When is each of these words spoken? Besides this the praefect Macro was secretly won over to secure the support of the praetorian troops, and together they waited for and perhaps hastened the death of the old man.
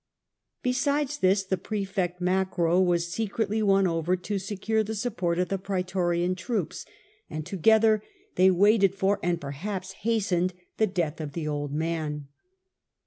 Besides 0.63 1.19
this 1.19 1.43
the 1.43 1.57
praefect 1.59 2.19
Macro 2.19 2.81
was 2.81 3.13
secretly 3.13 3.61
won 3.61 3.85
over 3.85 4.15
to 4.15 4.39
secure 4.39 4.81
the 4.81 4.95
support 4.95 5.37
of 5.37 5.49
the 5.49 5.59
praetorian 5.59 6.33
troops, 6.33 6.87
and 7.29 7.45
together 7.45 8.01
they 8.33 8.49
waited 8.49 8.95
for 8.95 9.19
and 9.21 9.39
perhaps 9.39 9.91
hastened 10.01 10.55
the 10.77 10.87
death 10.87 11.21
of 11.21 11.33
the 11.33 11.47
old 11.47 11.71
man. 11.71 12.29